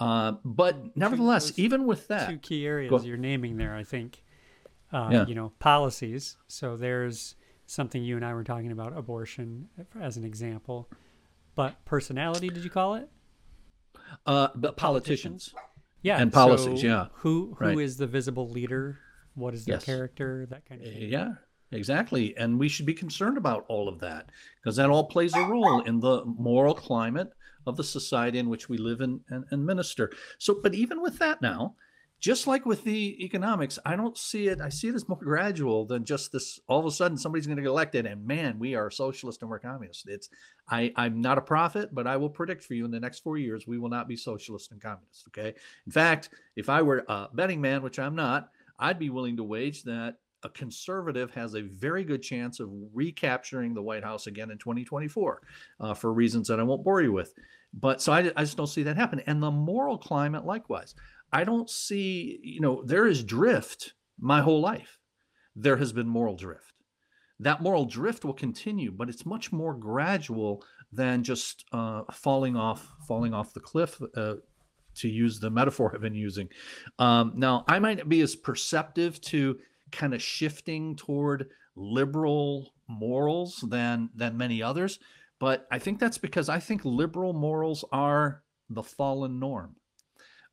[0.02, 4.24] Uh, but nevertheless, those even with that, two key areas you're naming there, I think.
[4.92, 5.26] Uh, Yeah.
[5.28, 6.38] You know, policies.
[6.48, 7.36] So there's
[7.68, 10.90] something you and I were talking about abortion as an example.
[11.56, 13.10] But personality, did you call it?
[14.26, 15.54] uh, but politicians.
[16.02, 16.18] Yeah.
[16.20, 17.06] And policies, so yeah.
[17.18, 18.00] Who who is Right.
[18.00, 18.98] the visible leader?
[19.36, 19.86] What is their Yes.
[19.86, 20.46] character?
[20.50, 21.10] That kind of thing.
[21.10, 21.36] Yeah,
[21.72, 22.36] exactly.
[22.38, 25.82] And we should be concerned about all of that because that all plays a role
[25.82, 27.32] in the moral climate
[27.66, 30.12] of the society in which we live in and, and minister.
[30.38, 31.76] So, but even with that now,
[32.22, 34.62] just like with the economics, I don't see it.
[34.62, 36.60] I see it as more gradual than just this.
[36.68, 39.50] All of a sudden, somebody's going to get elected, and man, we are socialist and
[39.50, 40.08] we're communist.
[40.08, 40.30] It's
[40.70, 40.94] I.
[40.96, 43.66] I'm not a prophet, but I will predict for you in the next four years,
[43.66, 45.26] we will not be socialist and communist.
[45.30, 45.56] Okay.
[45.88, 49.44] In fact, if I were a betting man, which I'm not, I'd be willing to
[49.44, 54.52] wage that a conservative has a very good chance of recapturing the White House again
[54.52, 55.42] in 2024
[55.80, 57.34] uh, for reasons that I won't bore you with.
[57.74, 59.22] But so I, I just don't see that happen.
[59.28, 60.96] And the moral climate, likewise,
[61.32, 65.00] I don't see, you know, there is drift my whole life.
[65.56, 66.74] There has been moral drift.
[67.40, 72.88] That moral drift will continue, but it's much more gradual than just uh, falling off,
[73.08, 74.00] falling off the cliff.
[74.16, 74.36] Uh,
[74.94, 76.50] to use the metaphor I've been using.
[77.00, 79.58] Um, now, I might be as perceptive to
[79.92, 85.00] kind of shifting toward liberal morals than than many others,
[85.40, 89.76] but I think that's because I think liberal morals are the fallen norm.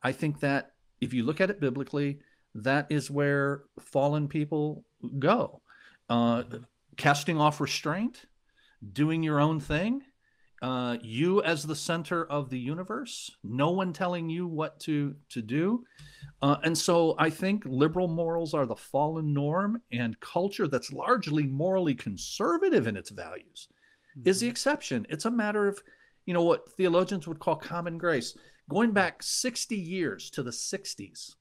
[0.01, 0.71] I think that
[1.01, 2.19] if you look at it biblically,
[2.55, 4.83] that is where fallen people
[5.19, 5.61] go.
[6.09, 6.43] Uh,
[6.97, 8.25] casting off restraint,
[8.93, 10.01] doing your own thing,
[10.61, 15.41] uh, you as the center of the universe, no one telling you what to to
[15.41, 15.85] do.
[16.41, 21.43] Uh, and so I think liberal morals are the fallen norm, and culture that's largely
[21.43, 23.67] morally conservative in its values
[24.25, 25.05] is the exception.
[25.09, 25.81] It's a matter of,
[26.25, 28.37] you know, what theologians would call common grace.
[28.69, 31.35] Going back 60 years to the 60s,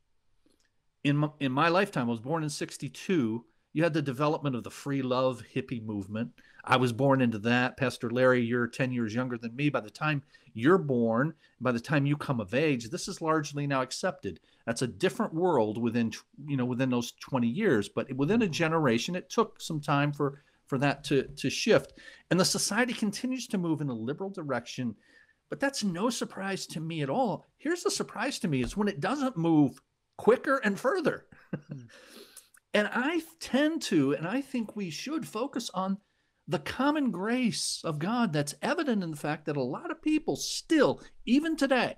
[1.05, 3.45] in my, in my lifetime, I was born in 62.
[3.73, 6.33] You had the development of the free love hippie movement.
[6.65, 7.77] I was born into that.
[7.77, 9.69] Pastor Larry, you're 10 years younger than me.
[9.69, 10.23] By the time
[10.55, 14.41] you're born, by the time you come of age, this is largely now accepted.
[14.67, 16.13] That's a different world within,
[16.47, 17.89] you know, within those 20 years.
[17.89, 18.53] But within a mm-hmm.
[18.53, 21.95] generation, it took some time for for that to to shift.
[22.31, 24.95] And the society continues to move in a liberal direction.
[25.49, 27.47] But that's no surprise to me at all.
[27.57, 29.81] Here's the surprise to me is when it doesn't move
[30.19, 31.25] quicker and further.
[31.55, 31.79] Hmm.
[32.75, 35.99] and I tend to, and I think we should focus on
[36.49, 40.35] the common grace of God that's evident in the fact that a lot of people
[40.35, 41.95] still, even today,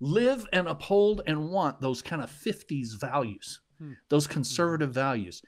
[0.00, 3.92] live and uphold and want those kind of 50s values, Hmm.
[4.08, 5.42] those conservative values.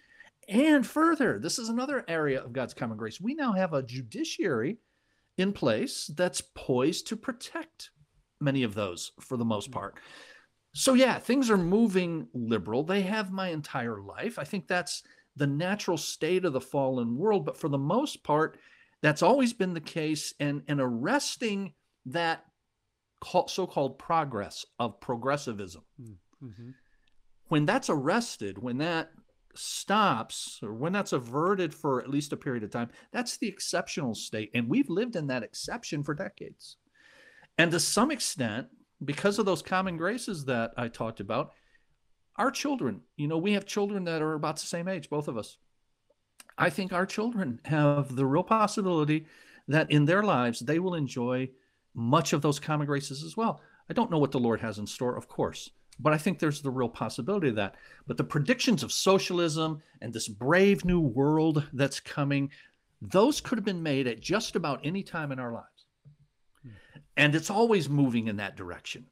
[0.48, 3.20] And further, this is another area of God's common grace.
[3.20, 4.78] We now have a judiciary
[5.37, 7.90] in place that's poised to protect
[8.40, 9.96] many of those for the most part.
[10.74, 12.84] So, yeah, things are moving liberal.
[12.84, 14.38] They have my entire life.
[14.38, 15.02] I think that's
[15.38, 17.46] the natural state of the fallen world.
[17.46, 18.59] But for the most part,
[19.01, 20.35] that's always been the case.
[20.40, 21.74] And, and arresting
[22.07, 22.44] that
[23.46, 25.83] so called progress of progressivism,
[26.42, 26.74] Mhm.
[27.48, 29.12] when that's arrested, when that
[29.55, 34.14] stops, or when that's averted for at least a period of time, that's the exceptional
[34.14, 34.51] state.
[34.55, 36.77] And we've lived in that exception for decades.
[37.57, 38.68] And to some extent,
[39.05, 41.53] because of those common graces that I talked about,
[42.38, 45.37] our children, you know, we have children that are about the same age, both of
[45.37, 45.59] us.
[46.57, 49.27] I think our children have the real possibility
[49.66, 51.51] that in their lives they will enjoy
[51.94, 53.61] much of those common graces as well.
[53.90, 56.62] I don't know what the Lord has in store, of course, but I think there's
[56.62, 57.74] the real possibility of that.
[58.07, 62.51] But the predictions of socialism and this brave new world that's coming,
[63.03, 65.66] those could have been made at just about any time in our lives.
[67.16, 69.07] And it's always moving in that direction.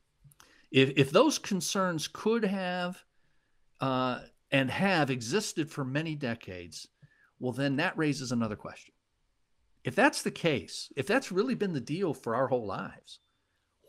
[0.70, 3.02] If, if those concerns could have
[3.80, 6.88] uh, and have existed for many decades,
[7.38, 8.94] well, then that raises another question.
[9.84, 13.20] If that's the case, if that's really been the deal for our whole lives,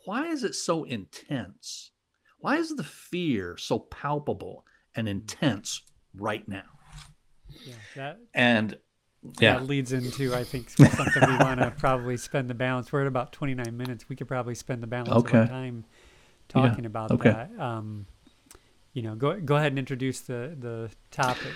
[0.06, 1.92] why is it so intense?
[2.40, 5.82] Why is the fear so palpable and intense
[6.16, 6.64] right now?
[7.66, 8.78] Yeah, that And
[9.40, 12.92] yeah, that leads into I think something we want to probably spend the balance.
[12.92, 14.08] We're at about 29 minutes.
[14.08, 15.48] We could probably spend the balance of Okay.
[15.48, 15.86] time
[16.54, 17.30] Yeah, talking about okay.
[17.30, 17.52] that.
[17.60, 18.06] Um,
[18.98, 21.54] you know, go go ahead and introduce the the topic.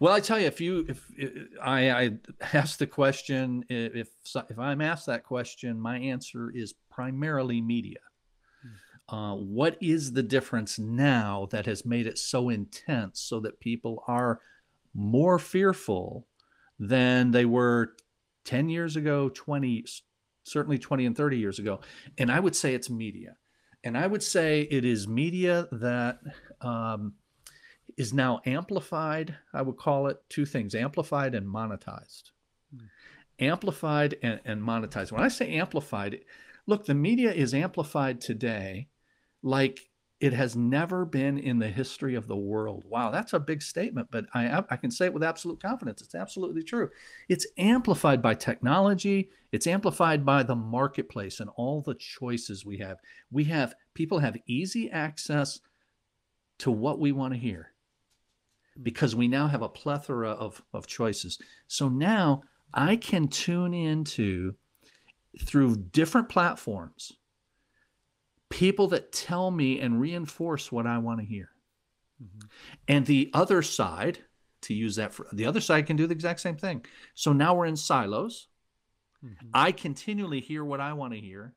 [0.00, 2.10] Well, I tell you, if you if, if I, I
[2.52, 4.08] ask the question, if
[4.50, 8.00] if I'm asked that question, my answer is primarily media.
[9.08, 14.02] Uh, what is the difference now that has made it so intense, so that people
[14.08, 14.40] are
[14.92, 16.26] more fearful
[16.80, 17.94] than they were
[18.46, 19.84] 10 years ago, 20,
[20.42, 21.80] certainly 20 and 30 years ago?
[22.18, 23.36] And I would say it's media.
[23.84, 26.18] And I would say it is media that
[26.60, 27.14] um,
[27.96, 29.36] is now amplified.
[29.52, 32.30] I would call it two things amplified and monetized.
[32.74, 32.86] Hmm.
[33.40, 35.12] Amplified and, and monetized.
[35.12, 36.20] When I say amplified,
[36.66, 38.88] look, the media is amplified today
[39.42, 39.87] like
[40.20, 42.84] it has never been in the history of the world.
[42.88, 46.02] Wow, that's a big statement, but I, I can say it with absolute confidence.
[46.02, 46.90] It's absolutely true.
[47.28, 52.98] It's amplified by technology, it's amplified by the marketplace and all the choices we have.
[53.30, 55.60] We have people have easy access
[56.58, 57.72] to what we want to hear
[58.82, 61.38] because we now have a plethora of, of choices.
[61.68, 62.42] So now
[62.74, 64.54] I can tune into
[65.44, 67.12] through different platforms
[68.50, 71.50] people that tell me and reinforce what I want to hear.
[72.22, 72.46] Mm-hmm.
[72.88, 74.18] And the other side,
[74.62, 76.84] to use that for the other side, can do the exact same thing.
[77.14, 78.48] So now we're in silos.
[79.24, 79.48] Mm-hmm.
[79.54, 81.54] I continually hear what I want to hear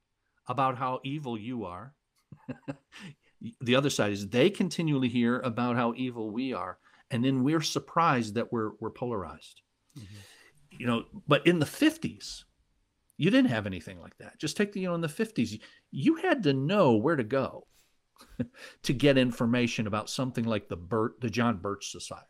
[0.48, 1.94] about how evil you are.
[3.62, 6.78] the other side is they continually hear about how evil we are.
[7.10, 9.62] And then we're surprised that we're, we're polarized.
[9.98, 10.16] Mm-hmm.
[10.80, 12.44] You know, but in the 50s,
[13.18, 14.40] you didn't have anything like that.
[14.40, 15.60] Just take the, you know, in the 50s,
[15.92, 17.68] you had to know where to go
[18.84, 22.26] to get information about something like the Bert, the John Birch Society.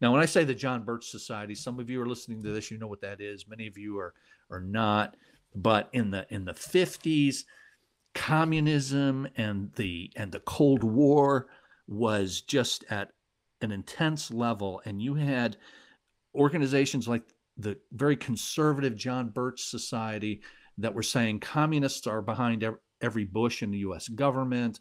[0.00, 2.70] Now, when I say the John Birch Society, some of you are listening to this,
[2.70, 3.46] you know what that is.
[3.46, 4.14] Many of you are
[4.50, 5.16] are not.
[5.54, 7.44] But in the in the 50s,
[8.14, 11.48] communism and the and the Cold War
[11.86, 13.10] was just at
[13.60, 15.56] an intense level, and you had
[16.34, 17.22] organizations like
[17.56, 20.40] the very conservative John Birch Society
[20.78, 22.64] that were saying communists are behind
[23.00, 24.80] every Bush in the US government.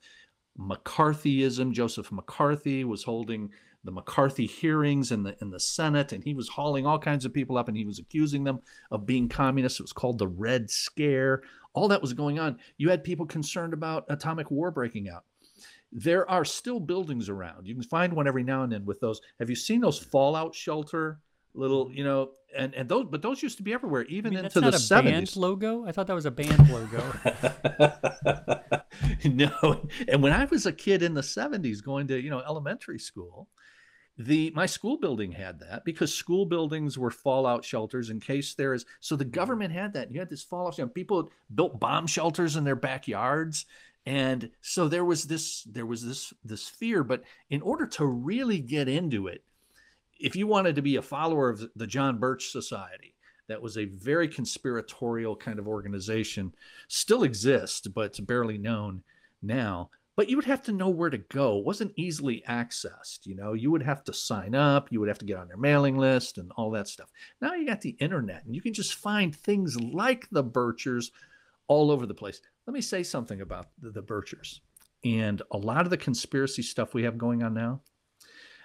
[0.60, 3.50] McCarthyism, Joseph McCarthy was holding
[3.84, 7.34] the McCarthy hearings in the in the Senate, and he was hauling all kinds of
[7.34, 8.60] people up and he was accusing them
[8.92, 9.80] of being communists.
[9.80, 11.44] It was called the Red Scare.
[11.74, 12.58] All that was going on.
[12.78, 15.24] You had people concerned about atomic war breaking out.
[15.92, 17.68] There are still buildings around.
[17.68, 19.22] You can find one every now and then with those.
[19.40, 21.20] Have you seen those fallout shelter
[21.54, 24.46] little, you know, and and those, but those used to be everywhere, even I mean,
[24.46, 25.38] into the seventies.
[25.38, 25.86] Logo?
[25.86, 27.04] I thought that was a band logo.
[29.26, 33.00] no, and when I was a kid in the seventies, going to you know elementary
[33.00, 33.48] school,
[34.18, 38.74] the my school building had that because school buildings were fallout shelters in case there
[38.74, 38.86] is.
[39.00, 39.32] So the mm-hmm.
[39.32, 40.12] government had that.
[40.12, 40.92] You had this fallout shelter.
[40.92, 43.66] People built bomb shelters in their backyards
[44.06, 48.60] and so there was this there was this this fear but in order to really
[48.60, 49.44] get into it
[50.20, 53.16] if you wanted to be a follower of the John Birch Society,
[53.48, 56.54] that was a very conspiratorial kind of organization,
[56.88, 59.04] still exists, but it's barely known
[59.42, 59.90] now.
[60.16, 61.58] But you would have to know where to go.
[61.58, 63.26] It wasn't easily accessed.
[63.26, 65.58] You know, you would have to sign up, you would have to get on their
[65.58, 67.10] mailing list and all that stuff.
[67.42, 71.12] Now you got the internet and you can just find things like the Birchers
[71.68, 72.42] all over the place.
[72.68, 74.60] Let me say something about the, the Birchers
[75.06, 77.82] and a lot of the conspiracy stuff we have going on now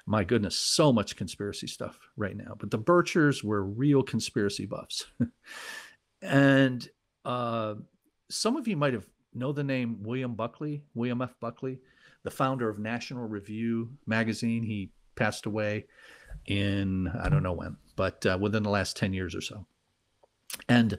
[0.06, 2.54] my goodness, so much conspiracy stuff right now.
[2.58, 5.06] But the Birchers were real conspiracy buffs.
[6.22, 6.86] and
[7.24, 7.74] uh,
[8.28, 11.34] some of you might have know the name William Buckley, William F.
[11.40, 11.78] Buckley,
[12.22, 14.62] the founder of National Review magazine.
[14.62, 15.86] He passed away
[16.46, 19.66] in I don't know when, but uh, within the last 10 years or so.
[20.68, 20.98] And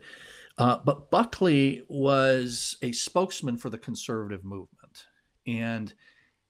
[0.58, 5.06] uh, but Buckley was a spokesman for the conservative movement,
[5.46, 5.94] and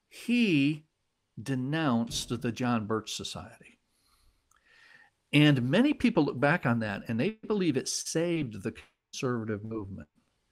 [0.10, 0.85] he
[1.42, 3.80] denounced the John Birch Society.
[5.34, 8.74] And many people look back on that and they believe it saved the
[9.12, 10.08] conservative movement.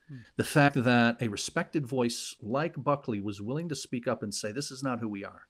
[0.09, 0.17] Hmm.
[0.35, 4.51] The fact that a respected voice like Buckley was willing to speak up and say,
[4.51, 5.43] This is not who we are.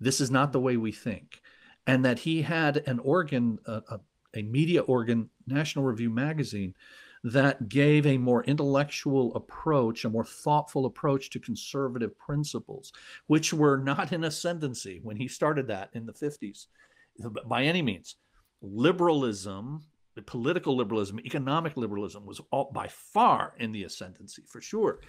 [0.00, 1.40] This is not the way we think.
[1.86, 4.00] And that he had an organ, a, a,
[4.34, 6.74] a media organ, National Review magazine,
[7.24, 12.92] that gave a more intellectual approach, a more thoughtful approach to conservative principles,
[13.26, 16.66] which were not in ascendancy when he started that in the 50s
[17.46, 18.16] by any means.
[18.62, 19.82] Liberalism,
[20.26, 25.00] political liberalism, economic liberalism was all, by far in the ascendancy for sure.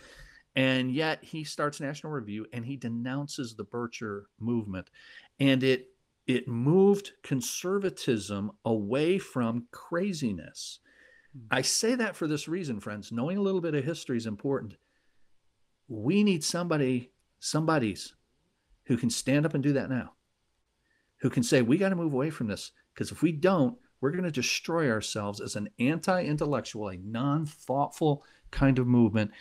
[0.55, 4.89] And yet he starts National Review and he denounces the Bircher movement.
[5.39, 5.89] And it
[6.25, 10.79] it moved conservatism away from craziness
[11.51, 13.11] I say that for this reason, friends.
[13.11, 14.75] Knowing a little bit of history is important.
[15.87, 18.13] We need somebody, somebody's
[18.85, 20.13] who can stand up and do that now,
[21.17, 22.71] who can say, we got to move away from this.
[22.93, 27.45] Because if we don't, we're going to destroy ourselves as an anti intellectual, a non
[27.45, 29.31] thoughtful kind of movement.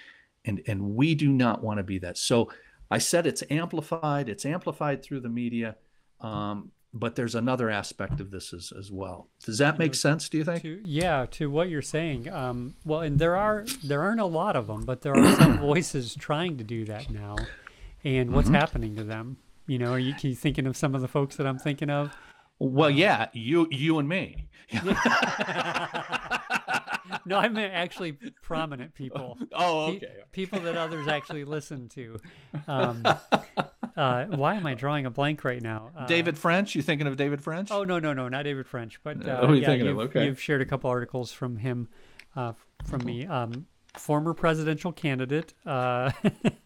[0.44, 2.16] And, and we do not want to be that.
[2.18, 2.50] So
[2.90, 5.76] I said it's amplified, it's amplified through the media.
[6.20, 9.28] Um, but there's another aspect of this as, as well.
[9.44, 10.28] Does that make sense?
[10.28, 10.62] Do you think?
[10.62, 12.28] To, yeah, to what you're saying.
[12.32, 15.58] Um, well, and there are there aren't a lot of them, but there are some
[15.60, 17.36] voices trying to do that now.
[18.04, 18.56] And what's mm-hmm.
[18.56, 19.38] happening to them?
[19.66, 22.16] You know, are you, you thinking of some of the folks that I'm thinking of?
[22.58, 24.48] Well, yeah, you you and me.
[27.26, 29.38] no, I meant actually prominent people.
[29.52, 30.06] Oh, okay.
[30.32, 32.20] Pe- people that others actually listen to.
[32.66, 33.04] Um,
[33.96, 35.90] uh, why am I drawing a blank right now?
[35.96, 36.74] Uh, David French?
[36.74, 37.70] You thinking of David French?
[37.70, 39.00] Oh no, no, no, not David French.
[39.02, 40.26] But uh, oh, yeah, you've, okay.
[40.26, 41.88] you've, shared a couple articles from him,
[42.34, 42.52] uh,
[42.84, 43.26] from me.
[43.26, 43.66] Um,
[43.96, 45.54] former presidential candidate.
[45.64, 46.10] Uh,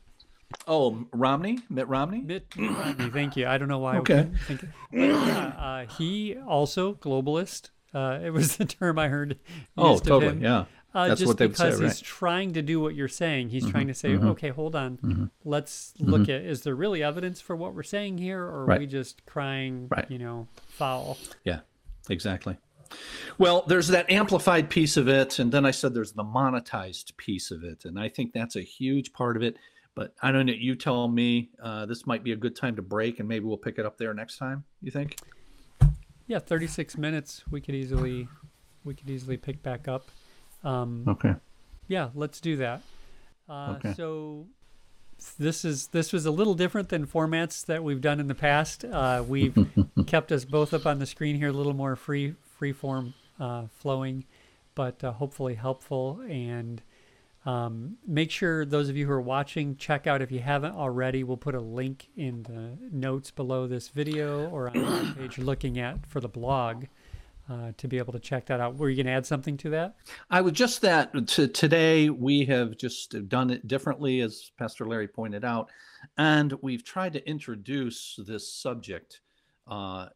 [0.67, 2.23] oh, Romney, Mitt Romney.
[2.23, 3.11] Mitt Romney.
[3.11, 3.47] Thank you.
[3.47, 3.99] I don't know why.
[3.99, 4.29] Okay.
[4.49, 7.71] But, uh, he also globalist.
[7.95, 9.39] it was the term I heard.
[9.77, 10.43] oh, totally.
[10.43, 10.65] Yeah.
[10.93, 11.83] Uh, That's just because say, right?
[11.83, 13.51] he's trying to do what you're saying.
[13.51, 14.29] He's mm-hmm, trying to say, mm-hmm.
[14.29, 14.99] okay, hold on.
[14.99, 16.31] Mm-hmm, Let's look mm-hmm.
[16.31, 18.81] at is there really evidence for what we're saying here, or are right.
[18.81, 20.11] we just crying, right.
[20.11, 21.17] you know, foul?
[21.45, 21.61] Yeah,
[22.09, 22.57] exactly.
[23.39, 27.53] Well, there's that amplified piece of it, and then I said there's the monetized piece
[27.53, 29.57] of it, and I think that's a huge part of it.
[29.95, 30.53] But I don't know.
[30.53, 31.51] You tell me.
[31.63, 33.97] Uh, this might be a good time to break, and maybe we'll pick it up
[33.97, 34.65] there next time.
[34.83, 35.19] You think?
[36.27, 37.43] Yeah, 36 minutes.
[37.51, 38.29] We could easily,
[38.85, 40.11] we could easily pick back up.
[40.65, 41.35] Um, okay.
[41.89, 42.83] Yeah, let's do that.
[43.49, 43.95] Uh, okay.
[43.95, 44.47] So
[45.39, 48.85] this is this was a little different than formats that we've done in the past.
[48.85, 49.57] Uh, we've
[50.07, 53.65] kept us both up on the screen here, a little more free free form uh,
[53.79, 54.25] flowing,
[54.75, 56.21] but uh, hopefully helpful.
[56.29, 56.83] And
[57.47, 61.25] um, make sure those of you who are watching check out if you haven't already.
[61.25, 65.47] We'll put a link in the notes below this video or on the page you're
[65.47, 66.85] looking at for the blog
[67.51, 68.77] uh, to be able to check that out.
[68.77, 69.97] Were you going to add something to that?
[70.31, 75.09] I would just that to, today we have just done it differently, as Pastor Larry
[75.09, 75.71] pointed out,
[76.17, 79.21] and we've tried to introduce this subject
[79.69, 80.07] uh,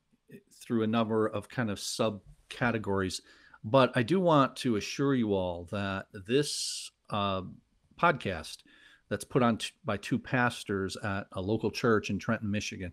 [0.53, 3.21] through a number of kind of subcategories.
[3.65, 7.43] But I do want to assure you all that this uh,
[8.01, 8.59] podcast
[9.09, 12.93] that's put on t- by two pastors at a local church in Trenton, Michigan,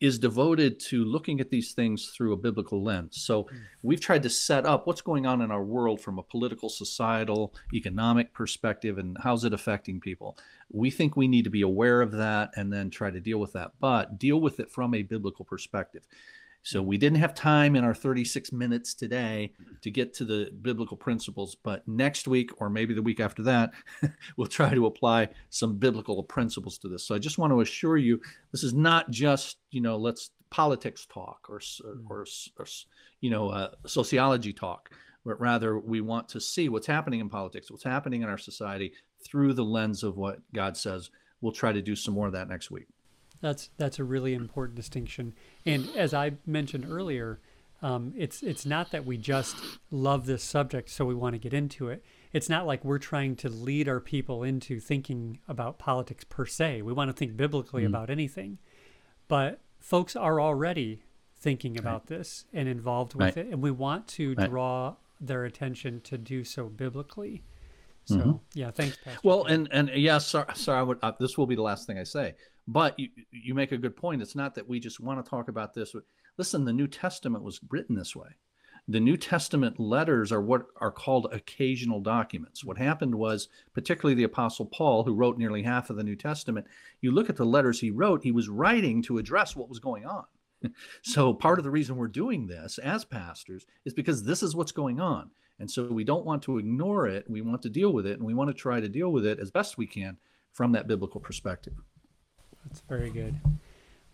[0.00, 3.22] is devoted to looking at these things through a biblical lens.
[3.22, 3.48] So mm.
[3.82, 7.54] we've tried to set up what's going on in our world from a political, societal,
[7.72, 10.36] economic perspective and how's it affecting people.
[10.70, 13.54] We think we need to be aware of that and then try to deal with
[13.54, 16.06] that, but deal with it from a biblical perspective.
[16.66, 19.52] So we didn't have time in our 36 minutes today
[19.82, 23.70] to get to the biblical principles, but next week or maybe the week after that,
[24.36, 27.06] we'll try to apply some biblical principles to this.
[27.06, 31.06] So I just want to assure you, this is not just you know let's politics
[31.06, 32.10] talk or or, mm.
[32.10, 32.26] or,
[32.58, 32.66] or
[33.20, 34.90] you know uh, sociology talk,
[35.24, 38.92] but rather we want to see what's happening in politics, what's happening in our society
[39.24, 41.10] through the lens of what God says.
[41.40, 42.88] We'll try to do some more of that next week.
[43.40, 45.34] That's that's a really important distinction.
[45.64, 47.40] And as I mentioned earlier,
[47.82, 49.56] um, it's it's not that we just
[49.90, 52.04] love this subject so we want to get into it.
[52.32, 56.82] It's not like we're trying to lead our people into thinking about politics per se.
[56.82, 57.86] We want to think biblically mm.
[57.86, 58.58] about anything,
[59.28, 61.02] but folks are already
[61.38, 62.18] thinking about right.
[62.18, 63.46] this and involved with right.
[63.46, 64.48] it, and we want to right.
[64.48, 67.42] draw their attention to do so biblically.
[68.06, 68.32] So mm-hmm.
[68.54, 69.20] yeah, thanks, Pastor.
[69.22, 70.78] Well, and and yeah, sorry, sorry.
[70.78, 72.34] I would, uh, this will be the last thing I say.
[72.68, 74.22] But you, you make a good point.
[74.22, 75.94] It's not that we just want to talk about this.
[76.36, 78.28] Listen, the New Testament was written this way.
[78.88, 82.64] The New Testament letters are what are called occasional documents.
[82.64, 86.66] What happened was, particularly the Apostle Paul, who wrote nearly half of the New Testament,
[87.00, 90.06] you look at the letters he wrote, he was writing to address what was going
[90.06, 90.24] on.
[91.02, 94.72] so part of the reason we're doing this as pastors is because this is what's
[94.72, 95.30] going on.
[95.58, 97.28] And so we don't want to ignore it.
[97.28, 99.40] We want to deal with it, and we want to try to deal with it
[99.40, 100.18] as best we can
[100.52, 101.74] from that biblical perspective.
[102.66, 103.40] That's very good.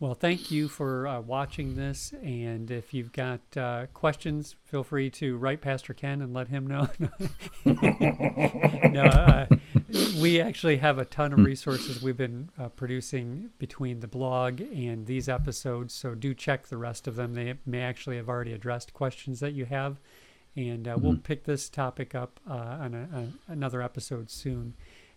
[0.03, 2.13] Well, thank you for uh, watching this.
[2.25, 6.67] And if you've got uh, questions, feel free to write Pastor Ken and let him
[6.67, 6.89] know.
[7.65, 9.47] no, uh,
[10.21, 15.07] we actually have a ton of resources we've been uh, producing between the blog and
[15.07, 15.95] these episodes.
[15.95, 17.35] So do check the rest of them.
[17.35, 20.01] They may actually have already addressed questions that you have.
[20.57, 21.07] And uh, mm-hmm.
[21.07, 24.75] we'll pick this topic up uh, on a, a, another episode soon.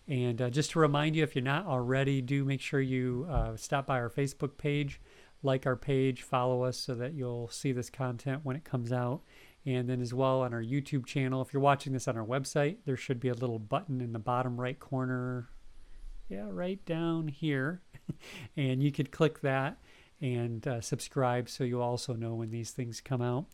[0.08, 3.56] And uh, just to remind you, if you're not already, do make sure you uh,
[3.56, 5.00] stop by our Facebook page,
[5.42, 9.22] like our page, follow us so that you'll see this content when it comes out.
[9.64, 12.76] And then, as well, on our YouTube channel, if you're watching this on our website,
[12.84, 15.48] there should be a little button in the bottom right corner.
[16.28, 17.82] Yeah, right down here.
[18.56, 19.78] and you could click that
[20.20, 23.46] and uh, subscribe so you'll also know when these things come out.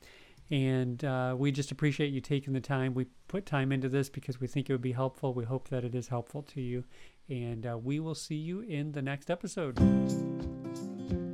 [0.52, 2.92] And uh, we just appreciate you taking the time.
[2.92, 5.32] We put time into this because we think it would be helpful.
[5.32, 6.84] We hope that it is helpful to you.
[7.30, 9.78] And uh, we will see you in the next episode.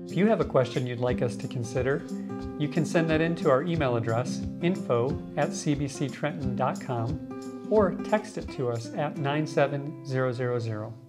[0.09, 2.07] If you have a question you'd like us to consider,
[2.61, 8.49] you can send that in to our email address, info at cbctrenton.com, or text it
[8.51, 11.08] to us at 97000.